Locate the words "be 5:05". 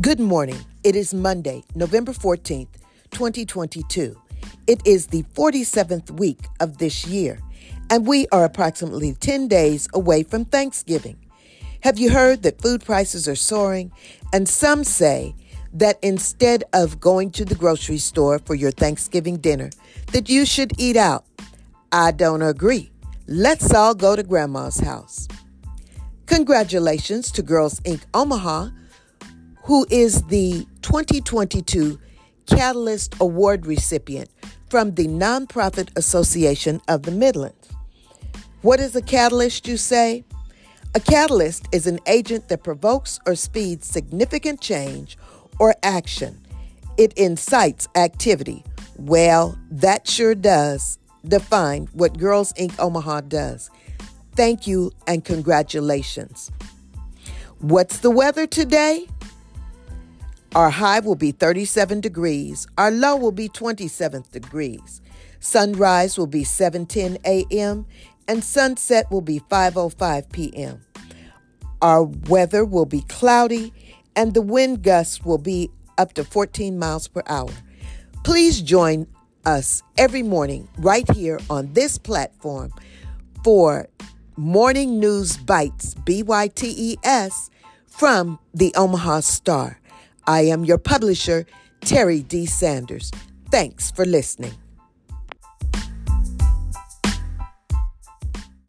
69.20-70.30